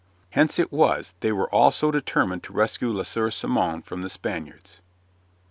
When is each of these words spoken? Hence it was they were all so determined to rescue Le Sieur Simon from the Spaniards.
Hence 0.31 0.57
it 0.57 0.71
was 0.71 1.13
they 1.19 1.31
were 1.31 1.47
all 1.53 1.69
so 1.69 1.91
determined 1.91 2.41
to 2.45 2.53
rescue 2.53 2.91
Le 2.91 3.05
Sieur 3.05 3.29
Simon 3.29 3.83
from 3.83 4.01
the 4.01 4.09
Spaniards. 4.09 4.79